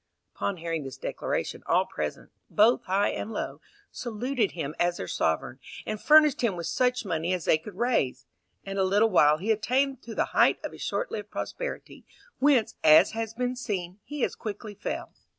[0.33, 3.61] Upon hearing this declaration, all present, both high and low,
[3.91, 8.25] saluted him as their sovereign, and furnished him with such money as they could raise;
[8.63, 12.03] in a little while he attained to the height of his short lived prosperity,
[12.39, 15.13] whence, as has been seen, he as quickly fell.